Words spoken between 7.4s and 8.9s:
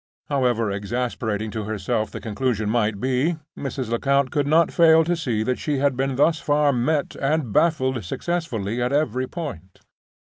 baffled successfully